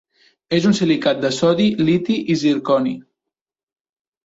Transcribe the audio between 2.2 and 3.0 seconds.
i zirconi.